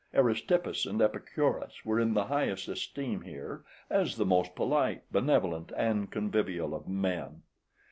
[0.15, 6.09] Aristippus and Epicurus were in the highest esteem here as the most polite, benevolent, and
[6.11, 7.43] convivial of men.